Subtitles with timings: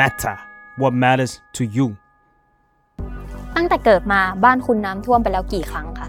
[0.00, 0.36] matter
[0.80, 1.88] what matters to you
[3.56, 6.08] ตั้งแต่เกิดมาบ้านคุณน้ำท่วมไปแล้วกี่ครั้งคะ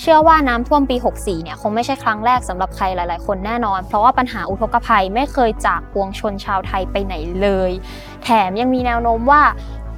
[0.00, 7.70] เชื่อว่าน้ำท่วมปี 64 เนี่ยคงไม่ใช่ครั้งแรกสำหรับใครหลาย ๆ คนแน่นอน เพราะว่าปัญหาอุทกภัยไม่เคยจากปวงชนชาวไทยไปไหนเลย
[8.22, 9.42] แถมยังมีแนวโน้มว่า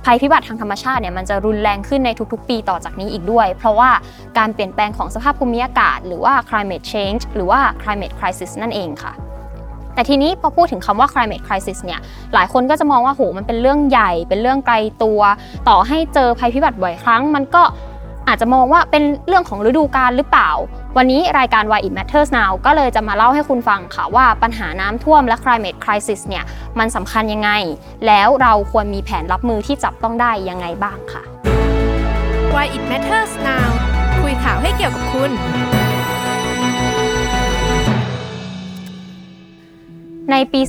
[0.05, 3.91] ภัยพิบัติทางธรรมชาติเนี่ยมันจะรุนแรงขึ้นในทุก ๆ ปีต่อจากนี้อีกด้วย เพราะว่า
[4.39, 9.13] การเปลี่ยนแปลงของสภาพภูมิอากาศ หรือว่า climate change หรือว่า climate crisis นั่นเองค่ะ
[9.95, 12.01] แต่ทีนี้พอพูดถึงคำว่า climate crisis เนี่ย
[12.35, 15.21] หลายคนก็จะมองว่าโหมันเป็นเรื่องใหญ่ เป็นเรื่องไกลตัว
[15.69, 17.63] ต่อให้เจอภัยพิบัติบ่อยครั้ง มันก็
[18.29, 20.51] อาจจะมองว่าเป็นเรื่องของฤดูกาลหรือเปล่า
[20.97, 26.45] วันนี้รายการ Why It Matters Now ก็เลยจะมาเล่าให้คุณฟังค่ะว่าปัญหาน้ำท่วมและ climate crisis เนี่ย
[26.79, 27.51] มันสำคัญยังไง
[28.07, 31.23] แล้วเราควรมีแผนรับมือที่จับต้องได้ยังไงบ้างค่ะ
[32.55, 33.69] Why it matters now
[34.23, 35.31] คุยข่าวให้เกี่ยวกับคุณ
[40.31, 40.61] ในปี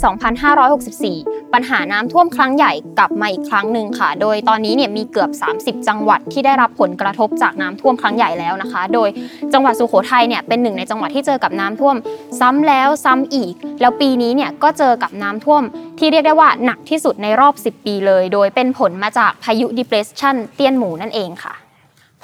[0.73, 9.09] 2564 ปัญหาน้ำท่วมครั้งใหญ่กลับมาอีกครั้งหนึ่งค่ะ โดยตอนนี้เนี่ยมีเกือบ 30 จังหวัดที่ได้รับผลกระทบจากน้ำท่วมครั้งใหญ่แล้วนะคะ โดย
[9.53, 11.95] จังหวัดสุโขทัยเนี่ยเป็นหนึ่งในจังหวัดที่เจอกับน้ำท่วม
[12.39, 15.63] ซ้ำแล้วซ้ำอีก แล้วปีนี้เนี่ยก็เจอกับน้ำท่วม
[15.99, 21.53] ที่เรียกได้ว่าหนักที่สุดในรอบ 10 ปีเลย โดยเป็นผลมาจากพายุ depression เตี้ยนหมูนั่นเองค่ะ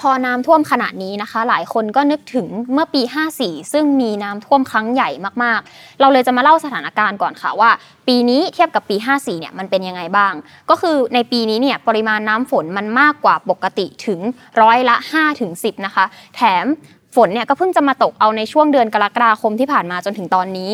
[0.00, 3.02] พอน้ำท่วมขนาดนี้นะคะ หลายคนก็นึกถึงเมื่อปี
[3.36, 5.08] 54 ซึ่งมีน้ำท่วมครั้งใหญ่
[5.42, 7.70] มากๆ เราเลยจะมาเล่าสถานการณ์ก่อนค่ะว่า
[8.08, 10.32] ปีนี้เทียบกับปี 54 เนี่ยมันเป็นยังไงบ้าง
[10.70, 14.20] ก็คือในปีนี้เนี่ยปริมาณน้ำฝนมันมากกว่าปกติถึง
[14.60, 14.96] ร้อยละ
[15.40, 16.04] 5-10 นะคะ
[16.36, 16.66] แถม
[17.14, 20.70] ฝนเนี่ยก็เพิ่งจะมาตกเอาในช่วงเดือนกรกฎาคมที่ผ่านมาจนถึงตอนนี้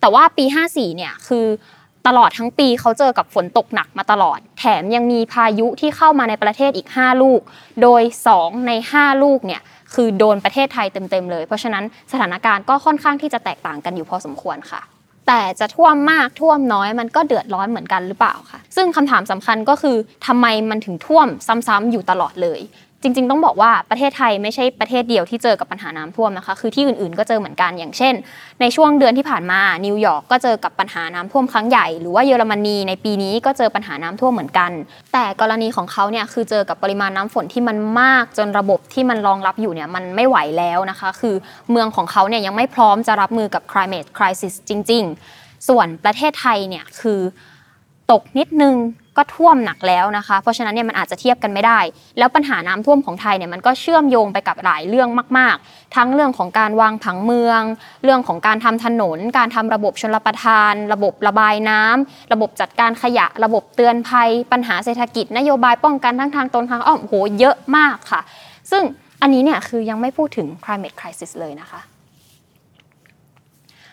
[0.00, 1.46] แต่ว่าปี 54 เนี่ยคือ
[2.06, 7.40] ตลอดทั้งปีเขาเจอกับฝนตกหนักมาตลอด แถมยังมีพายุที่เข้ามาในประเทศอีก 5 ลูก
[7.82, 8.02] โดย
[8.34, 9.62] 2 ใน 5 ลูกเนี่ย
[9.94, 14.80] คือโดนประเทศไทยเต็มๆเลย เพราะฉะนั้นสถานการณ์ก็ค่อนข้างที่จะแตกต่างกันอยู่พอสมควรค่ะ
[15.28, 19.96] แต่จะท่วมมากท่วมน้อยมันก็เดือดร้อนเหมือนกันหรือเปล่าคะซึ่งคำถามสำคัญก็คือ
[20.26, 22.60] ทำไมมันถึงท่วมซ้ำๆอยู่ตลอดเลย
[23.04, 28.14] จริง ๆ ต้องบอกว่าประเทศไทยไม่ใช่ประเทศเดียวที่เจอกับปัญหาน้ำท่วมนะคะ คือที่อื่นๆ ก็เจอเหมือนกันอย่างเช่น
[28.60, 34.70] ในช่วงเดือนที่ผ่านมานิวยอร์กก็เจอกับปัญหาน้ำท่วมครั้งใหญ่ หรือว่าเยอรมนีในปีนี้ก็เจอปัญหาน้ำท่วมเหมือนกัน
[35.12, 41.34] แต่กรณีของเขาเนี่ยคือเจอกับปริมาณน้ำฝนที่มันมากจนระบบที่มันรองรับอยู่เนี่ยมันไม่ไหวแล้วนะคะ คือ
[41.70, 45.04] เมืองของเขาเนี่ยยังไม่พร้อมจะรับมือกับ climate crisis จริง
[45.36, 47.20] ๆ ส่วนประเทศไทยเนี่ยคือ
[48.12, 48.76] ตกนิดนึง
[49.16, 51.78] ก็ท่วมหนักแล้วนะคะ เพราะฉะนั้นเนี่ยมันอาจจะเทียบกันไม่ได้
[52.18, 55.08] แล้วปัญหาน้ำท่วมของไทยเนี่ยมันก็เชื่อมโยงไปกับหลายเรื่อง
[55.38, 57.62] มาก ๆ ทั้งเรื่องของการวางผังเมือง
[58.04, 68.20] เรื่องของการทำถนน การทำระบบชลประทาน ระบบระบายน้ำระบบจัดการขยะ ระบบเตือนภัย ปัญหาเศรษฐกิจ นโยบายป้องกันทั้งทางตรงทางอ้อมโอ้โหเยอะมากค่ะ
[68.70, 68.82] ซึ่ง
[69.22, 71.80] อันนี้เนี่ยคือยังไม่พูดถึง climate crisis เลยนะคะ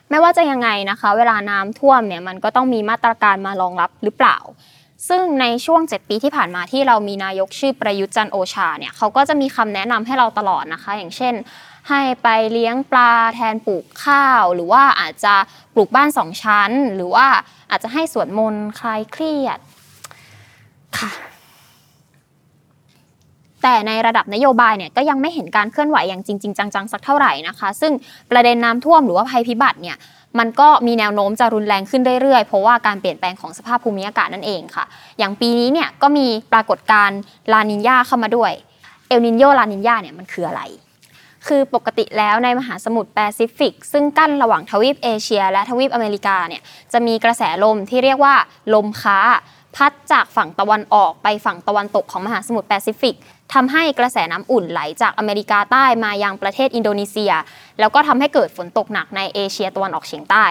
[0.09, 4.37] ไม่ว่าจะยังไงนะคะ เวลาน้ำท่วมเนี่ยมันก็ต้องมีมาตรการมารองรับหรือเปล่า
[5.09, 11.33] ซึ่งในช่วง 7 ปีที่ผ่านมาที่เรามีนายกชื่อประยุทธ์จันโอชาเนี่ยเขาก็จะมีคำแนะนำให้เราตลอดนะคะ อย่างเช่น
[11.89, 15.35] ให้ไปเลี้ยงปลาแทนปลูกข้าว หรือว่าอาจจะ
[15.73, 17.25] ปลูกบ้านสองชั้น หรือว่า
[17.69, 19.59] อาจจะให้สวดมนต์คลายเครียด
[20.99, 21.11] ค่ะ
[23.63, 27.93] แต่ในระดับนโยบายเนี่ยก็ยังไม่เห็นการเคลื่อนไหวอย่างจริง ๆ จังๆสักเท่าไหร่นะคะ ซึ่ง
[28.31, 29.97] ประเด็นน้ำท่วมหรือว่าภัยพิบัติเนี่ย
[30.39, 34.85] มันก็มีแนวโน้มจะรุนแรงขึ้นเรื่อยๆ เพราะว่าการเปลี่ยนแปลงของสภาพภูมิอากาศนั่นเองค่ะ
[35.19, 37.19] อย่างปีนี้เนี่ยก็มีปรากฏการณ์
[37.53, 38.51] ลานินยาเข้ามาด้วย
[39.07, 40.61] เอลนินโยลานินยาเนี่ยมันคืออะไร
[41.47, 46.61] คือปกติแล้วในมหาสมุทรแปซิฟิก ซึ่งกั้นระหว่างทวีปเอเชีย และทวีปอเมริกาเนี่ย
[46.93, 48.35] จะมีกระแสลมที่เรียกว่า
[48.73, 49.19] ลมค้า
[49.75, 53.15] พัดจากฝั่งตะวันออกไปฝั่งตะวันตกของมหาสมุทรแปซิฟิก
[53.53, 57.33] ทำให้กระแสน้ำอุ่นไหลจากอเมริกาใต้มายังประเทศอินโดนีเซีย
[57.79, 60.45] แล้วก็ทำให้เกิดฝนตกหนักในเอเชียตะวันออกเฉียงใต้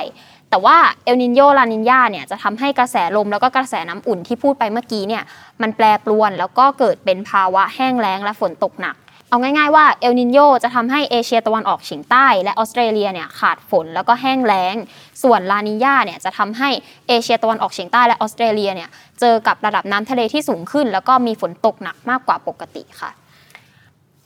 [0.51, 5.23] แต่ว่าเอลนินโยลานินยาเนี่ยจะทำให้กระแสลมแล้วก็กระแสน้ำอุ่นที่พูดไปเมื่อกี้เนี่ย
[5.63, 8.97] มันแปรปรวนแล้วก็เกิดเป็นภาวะแห้งแล้งและฝนตกหนัก
[9.31, 14.77] เอาง่ายๆว่าเอลนินโยจะทำให้เอเชียตะวันออกเฉียงใต้ และออสเตรเลียเนี่ยขาดฝนแล้วก็แห้งแล้ง
[15.23, 16.71] ส่วนลานิญาเนี่ยจะทำให้
[17.09, 18.89] เอเชียตะวันออกเฉียงใต้และออสเตรเลียเนี่ย
[19.21, 23.11] เจอกับระดับน้ำทะเลที่สูงขึ้น แล้วก็มีฝนตกหนักมากกว่าปกติค่ะ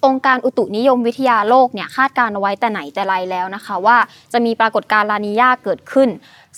[0.04, 3.96] องค์การอุตุนิยมวิทยาโลกเนี่ยคาดการณ์เอาไว้แต่ไหนแต่ไรแล้วนะคะ ว่า
[4.32, 6.08] จะมีปรากฏการณ์ลานิญาเกิดขึ้น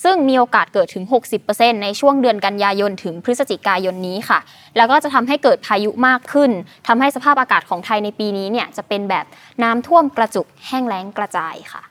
[0.03, 1.05] ซึ่งมีโอกาสเกิดถึง
[1.43, 4.39] 60%ในช่วงเดือนกันยายนถึงพฤศจิกายนนี้ค่ะ
[4.77, 6.51] แล้วก็จะทำให้เกิดพายุมากขึ้น
[6.87, 9.25] ทำให้สภาพอากาศของไทยในปีนี้เนี่ยจะเป็นแบบ
[9.63, 11.83] น้ำท่วมกระจุกแห้งแล้งกระจายค่ะ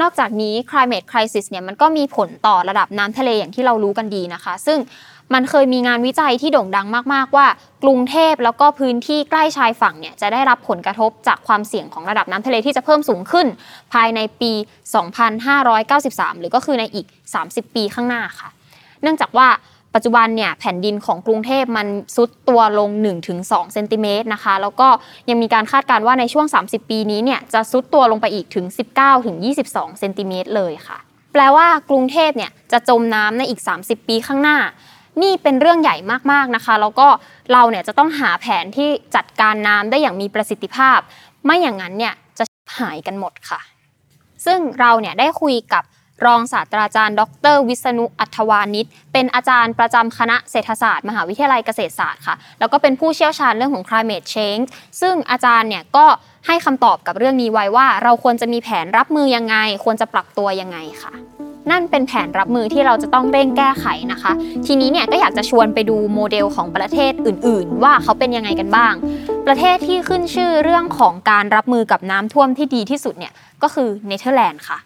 [0.00, 4.78] นอกจากนี้ climate crisis เนี่ยมันก็มีผลต่อระดับน้ำทะเลอย่างที่เรารู้กันดีนะคะ ซึ่ง
[5.34, 7.46] มันเคยมีงานวิจัยที่โด่งดังมาก ๆ ว่า
[7.84, 13.46] กรุงเทพแล้วก็พื้นที่ใกล้ชายฝั่งเนี่ยจะได้รับผลกระทบจากความเสี่ยงของระดับน้ำทะเลที่จะเพิ่มสูงขึ้น
[13.92, 14.52] ภายในปี
[15.46, 17.06] 2593 หรือก็คือในอีก
[17.42, 18.48] 30 ปีข้างหน้าค่ะ
[19.02, 19.48] เนื่องจากว่า
[19.94, 21.86] ปัจจุบันเนี่ยแผ่นดินของกรุงเทพมัน
[22.16, 22.90] ซุดตัวลง
[23.30, 24.88] 1-2 เซนติเมตรนะคะ แล้วก็
[25.28, 28.66] ยังมีการคาดการณ์ว่าในช่วง 30 ปีนี้เนี่ยจะซุดตัวลงไปอีกถึง
[29.32, 30.98] 19-22 เซนติเมตรเลยค่ะ
[31.32, 34.58] แปลว่ากรุงเทพเนี่ยจะจมน้ำในอีก 30 ปีข้างหน้า
[35.22, 35.96] นี่เป็นเรื่องใหญ่
[36.32, 37.08] มากๆนะคะ แล้วก็
[37.52, 40.98] เราเนี่ยจะต้องหาแผนที่จัดการน้ำได้อย่างมีประสิทธิภาพ
[41.44, 42.44] ไม่อย่างนั้นเนี่ยจะ
[42.78, 43.60] หายกันหมดค่ะ
[44.46, 45.84] ซึ่งเราเนี่ยได้คุยกับ
[46.26, 47.22] รองศาสตราจารย์ ด
[47.54, 54.66] ร วิษณุอัธวานิชเป็นอาจารย์ประจำคณะเศรษฐศาสตร์ มหาวิทยาลัยเกษตรศาสตร์ค่ะ แล้วก็เป็นผู้เชี่ยวชาญเรื่องของ climate change
[55.00, 56.06] ซึ่งอาจารย์เนี่ยก็
[56.46, 61.12] ให้คำตอบกับเรื่องนี้ไว้ว่า เราควรจะมีแผนรับมือยังไง ควรจะปรับตัวยังไงค่ะ
[61.70, 64.32] นั่นเป็นแผนรับมือที่เราจะต้องเร่งแก้ไขนะคะ
[64.66, 68.94] ทีนี้เนี่ยก็อยากจะชวนไปดูโมเดลของประเทศอื่น ๆ ว่าเขาเป็นยังไงกันบ้าง
[69.46, 73.32] ประเทศที่ขึ้นชื่อเรื่องของการรับมือกับน้ำท่วมที่ดีที่สุดเนี่ย
[73.62, 74.78] ก็คือเนเธอร์แลนด์ค่ะ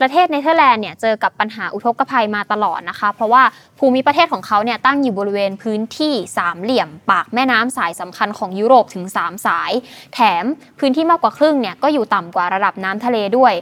[0.00, 3.42] ประเทศเนเธอร์แลนด์เนี่ยเจอกับปัญหาอุทกภัยมาตลอดนะคะ เพราะว่า
[3.78, 9.72] ภูมิประเทศของเขาเนี่ยตั้งอยู่บริเวณพื้นที่สามเหลี่ยม ปากแม่น้ำสายสำคัญของยุโรปถึง 3 สาย
[10.14, 10.44] แถม
[10.78, 13.52] พื้นที่มากกว่าครึ่งเนี่ยก็อยู่ต่ำกว่าระดับน้ำทะเลด้วย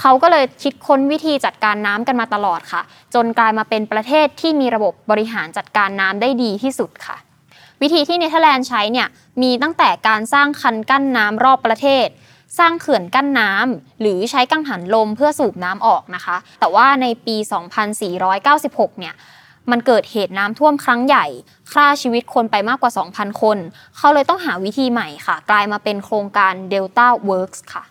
[0.00, 2.82] เขาก็เลยคิดค้นวิธีจัดการน้ำกันมาตลอดค่ะ
[3.14, 7.16] จนกลายมาเป็นประเทศที่มีระบบบริหารจัดการน้ำได้ดีที่สุดค่ะ
[7.82, 9.08] วิธีที่เนเธอร์แลนด์ใช้เนี่ย
[9.42, 12.06] มีตั้งแต่การสร้างคันกั้นน้ำรอบประเทศ
[12.58, 17.36] สร้างเขื่อนกั้นน้ำหรือใช้กังหันลมเพื่อสูบน้ำออกนะคะ แต่ว่าในปี
[18.18, 19.14] 2496 เนี่ย
[19.70, 21.26] มันเกิดเหตุน้ำท่วมครั้งใหญ่
[21.72, 23.58] ฆ่าชีวิตคนไปมากกว่า 2,000 คน
[23.96, 27.84] เขาเลยต้องหาวิธีใหม่ค่ะ กลายมาเป็นโครงการ Delta Works ค่ะ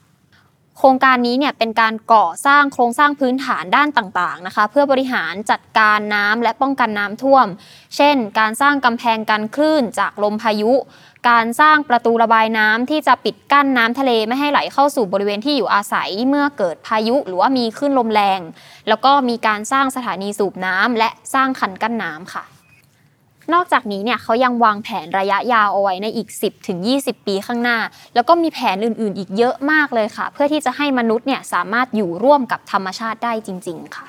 [0.80, 7.48] โครงการนี้เนี่ยเป็นการก่อสร้างโครงสร้างพื้นฐานด้านต่างๆนะคะ เพื่อบริหารจัดการน้ำและป้องกันน้ำท่วม
[7.96, 10.74] เช่น การสร้างกำแพงกันคลื่นจากลมพายุ
[11.30, 18.40] การสร้างประตูระบายน้ำที่จะปิดกั้นน้ำทะเลไม่ให้ไหลเข้าสู่บริเวณที่อยู่อาศัยเมื่อเกิดพายุ หรือว่ามีคลื่นลมแรง
[18.88, 22.44] แล้วก็มีการสร้างสถานีสูบน้ำและสร้างคันกั้นน้ำค่ะ
[23.54, 27.78] นอกจากนี้เนี่ยเขายังวางแผนระยะยาวเอาไว้ในอีก 10ถึง20 ปีข้างหน้า
[28.16, 34.08] แล้วก็มีแผนอื่นๆ อีกเยอะมากเลยค่ะ เพื่อที่จะให้มนุษย์เนี่ยสามารถอยู่ร่วมกับธรรมชาติได้จริง ๆ ค่ะ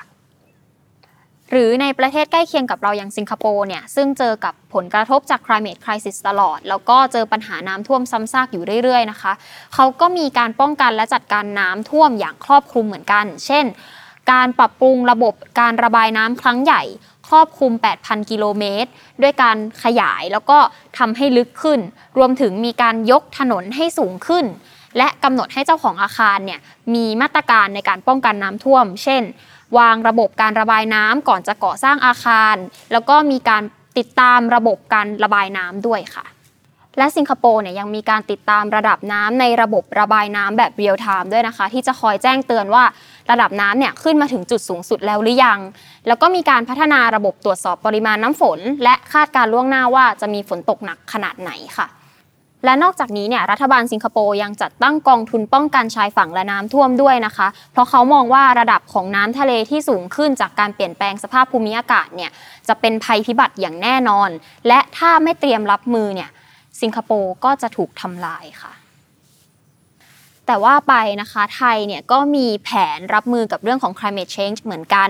[1.51, 9.33] หรือในประเทศใกล้เคียงกับเราอย่างสิงคโปร์เนี่ยซึ่งเจอกับผลกระทบจาก climate crisis ตลอด แล้วก็เจอปัญหาน้ำท่วมซ้ำซากอยู่เรื่อยๆนะคะ
[9.73, 13.65] เขาก็มีการป้องกันและจัดการน้ำท่วมอย่างครอบคลุมเหมือนกัน เช่น
[14.31, 16.83] การปรับปรุงระบบการระบายน้ำครั้งใหญ่
[17.29, 17.71] ครอบคลุม
[18.01, 18.89] 8,000 กิโลเมตร
[19.21, 20.57] ด้วยการขยายแล้วก็
[20.97, 21.79] ทำให้ลึกขึ้น
[22.17, 24.45] รวมถึงมีการยกถนนให้สูงขึ้น
[24.97, 26.59] และกำหนดให้เจ้าของอาคารเนี่ย
[26.93, 29.23] มีมาตรการในการป้องกันน้ำท่วม เช่น
[29.77, 32.55] วางระบบการระบายน้ำก่อนจะก่อสร้างอาคาร
[32.91, 33.63] แล้วก็มีการ
[33.97, 36.25] ติดตามระบบการระบายน้ำด้วยค่ะ
[36.99, 42.83] และสิงคโปร์เนี่ยยังมีการติดตามระดับน้ำในระบบระบายน้ำแบบเรียลไทม์ด้วยนะคะ ที่จะคอยแจ้งเตือนว่า
[43.31, 45.59] ระดับน้ำเนี่ยขึ้นมาถึงจุดสูงสุดแล้วหรือยัง
[46.07, 51.87] แล้วก็มีการพัฒนาระบบตรวจสอบปริมาณน้ำฝน และคาดการล่วงหน้าว่าจะมีฝนตกหนักขนาดไหนค่ะ
[52.65, 62.31] และนอกจากนี้เนี่ยรัฐบาลสิงคโปร์ยังจัดตั้งกองทุนป้องกันชายฝั่งและน้ำท่วมด้วยนะคะ เพราะเขามองว่าระดับของน้ำทะเลที่สูงขึ้นจากการเปลี่ยนแปลงสภาพภูมิอากาศเนี่ย
[62.67, 64.29] จะเป็นภัยพิบัติอย่างแน่นอน
[64.67, 66.29] และถ้าไม่เตรียมรับมือเนี่ย
[66.81, 68.73] สิงคโปร์ก็จะถูกทำลายค่ะ
[70.47, 75.09] แต่ว่าไปนะคะไทยเนี่ยก็มีแผนรับมือกับเรื่องของ climate change เหมือนกัน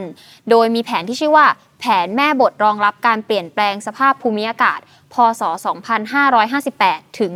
[0.49, 1.47] โดยมีแผนที่ชื่อว่า
[1.79, 4.79] แผนแม่บทรองรับการเปลี่ยนแปลงสภาพภูมิอากาศ
[5.13, 5.41] พศ
[6.25, 7.31] 2558 ถึง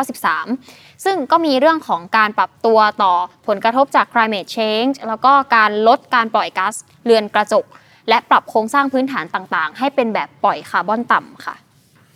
[0.00, 3.14] 2593 ซึ่งก็มีเรื่องของการปรับตัวต่อ
[3.46, 7.64] ผลกระทบจาก climate change แล้วก็การลดการปล่อยก๊าซเรือนกระจก
[8.08, 11.56] และปรับโครงสร้างพื้นฐานต่างๆ ให้เป็นแบบปล่อยคาร์บอนต่ำค่ะ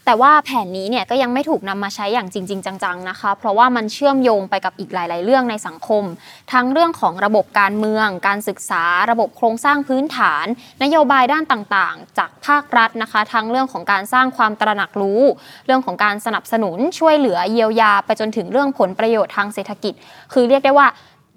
[0.09, 6.05] แต่ว่าแผนนี้เนี่ยก็ยังไม่ถูกนำมาใช้อย่างจริง ๆ จัง ๆ นะคะ เพราะว่ามันเชื่อมโยงไปกับอีกหลาย ๆ เรื่องในสังคม
[6.53, 10.47] ทั้งเรื่องของระบบการเมือง การศึกษา ระบบโครงสร้างพื้นฐาน
[10.83, 15.23] นโยบายด้านต่าง ๆ จากภาครัฐนะคะ ทั้งเรื่องของการสร้างความตระหนักรู้
[15.67, 19.95] เรื่องของการสนับสนุนช่วยเหลือเยียวยา ไปจนถึงเรื่องผลประโยชน์ทางเศรษฐกิจ
[20.33, 20.87] คือเรียกได้ว่า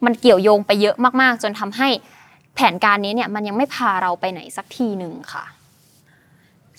[0.06, 1.90] มันเกี่ยวโยงไปเยอะมาก ๆ จนทำให้
[2.56, 5.46] แผนการนี้เนี่ยมันยังไม่พาเราไปไหนสักทีหนึ่งค่ะ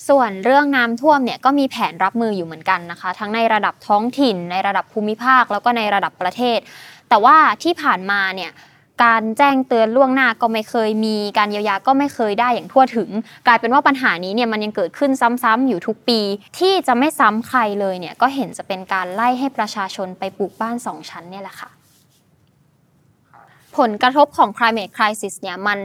[0.08, 6.58] ส่วนเรื่องน้ำท่วมเนี่ยก็มีแผนรับมืออยู่เหมือนกันนะคะ ทั้งในระดับท้องถิ่น ในระดับภูมิภาค แล้วก็ในระดับประเทศ
[7.08, 8.52] แต่ว่าที่ผ่านมาเนี่ย
[9.04, 13.10] การแจ้งเตือนล่วงหน้าก็ไม่เคยมีการเยียวยาก็ไม่เคยได้อย่างทั่วถึง
[13.46, 15.10] กลายเป็นว่าปัญหานี้เนี่ยมันยังเกิดขึ้น
[15.42, 16.20] ซ้ำๆอยู่ทุกปี
[16.58, 21.70] ที่จะไม่ซ้ำใครเลยเนี่ยก็เห็นจะเป็นการไล่ให้ประชาชนไปปลูกบ้านสองชั้นเนี่ยแหละค่ะ
[23.76, 25.78] ผลกระทบของ climate crisis เนี่ยมัน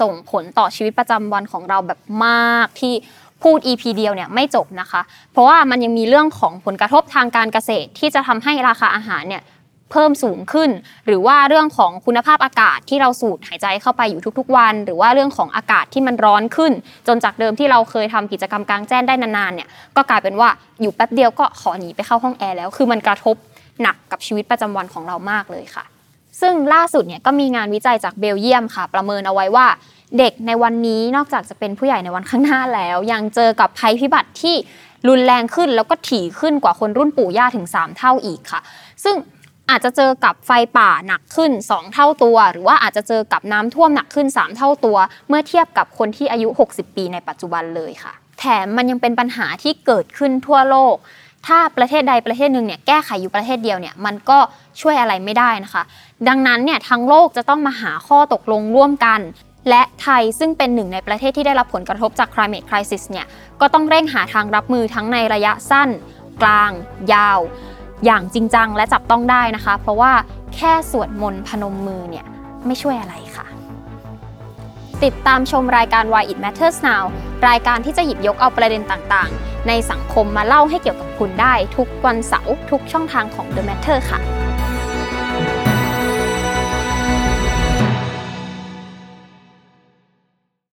[0.00, 2.94] ส่งผลต่อชีวิตประจำวันของเราแบบมากที่
[3.42, 5.00] พูด EP เดียวเนี่ยไม่จบนะคะ
[5.32, 9.44] เพราะว่ามันยังมีเรื่องของผลกระทบทางการเกษตรที่จะทำให้ราคาอาหารเนี่ย
[9.90, 10.70] เพิ่มสูงขึ้น
[11.06, 16.72] หรือว่าเรื่องของคุณภาพอากาศที่เราสูดหายใจเข้าไปอยู่ทุกๆวัน หรือว่าเรื่องของอากาศที่มันร้อนขึ้น
[17.08, 20.48] จนจากเดิมที่เราเคยทำกิจกรรมกลางแจ้งได้นานๆเนี่ยก็กลายเป็นว่า
[20.80, 23.36] อยู่แป๊บเดียวก็ขอหนีไปเข้าห้องแอร์แล้ว คือมันกระทบ
[23.82, 25.84] หนักกับชีวิตประจำวันของเรามากเลยค่ะ
[26.40, 29.66] ซึ่งล่าสุดเนี่ยก็มีงานวิจัยจากเบลเยียมค่ะ ประเมินเอาไว้ว่า
[30.18, 34.56] เด็กในวันนี้นอกจากจะเป็นผู้ใหญ่ในวันข้างหน้าแล้ว ยังเจอกับภัยพิบัติที่
[35.08, 38.60] รุนแรงขึ้นแล้วก็ถี่ขึ้นกว่าคนรุ่นปู่ย่าถึง 3 เท่าอีกค่ะ
[39.04, 39.16] ซึ่ง
[39.70, 44.96] อาจจะเจอกับไฟป่าหนักขึ้น 2 เท่าตัว หรือว่าอาจจะเจอกับน้ำท่วมหนักขึ้น 3 เท่าตัว
[45.28, 50.96] เมื่อเทียบกับคนที่อายุ 60 ปีในปัจจุบันเลยค่ะ แถมมันยังเป็นปัญหาที่เกิดขึ้นทั่วโลก
[51.46, 54.38] ถ้าประเทศใดประเทศหนึ่งเนี่ยแก้ไขอยู่ประเทศเดียวเนี่ยมันก็
[54.80, 55.82] ช่วยอะไรไม่ได้นะคะ
[56.28, 59.20] ดังนั้นเนี่ยทั้งโลกจะต้องมาหาข้อตกลงร่วมกัน
[59.68, 63.26] และไทยซึ่งเป็นหนึ่งในประเทศที่ได้รับผลกระทบจาก climate crisis เนี่ย
[63.60, 65.88] ก็ต้องเร่งหาทางรับมือทั้งในระยะสั้น
[66.42, 66.70] กลาง
[67.14, 67.40] ยาว
[68.04, 70.12] อย่างจริงจังและจับต้องได้นะคะ เพราะว่า
[70.54, 72.26] แค่สวดมนต์พนมมือเนี่ย
[72.66, 73.46] ไม่ช่วยอะไรค่ะ
[75.04, 77.04] ติดตามชมรายการ Why It Matters Now
[77.48, 84.41] รายการที่จะหยิบยกเอาประเด็นต่างๆ ในสังคมมาเล่าให้เกี่ยวกับคุณได้ทุกวันเสาร์ทุกช่องทางของ The Matter ค่ะ